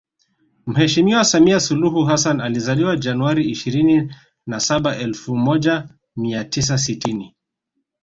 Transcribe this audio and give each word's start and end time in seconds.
Mheshimiwa 0.67 1.23
Samia 1.25 1.59
Suluhu 1.59 2.03
Hassan 2.05 2.41
alizaliwa 2.41 2.97
Januari 2.97 3.45
ishirini 3.45 4.15
na 4.47 4.59
saba 4.59 4.97
elfu 4.97 5.35
moja 5.35 5.89
mia 6.15 6.43
tisa 6.43 6.77
sitini 6.77 7.35